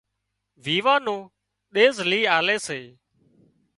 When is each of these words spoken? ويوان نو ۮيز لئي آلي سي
ويوان 0.63 0.99
نو 1.05 1.15
ۮيز 1.73 1.95
لئي 2.09 2.21
آلي 2.37 2.57
سي 2.67 2.79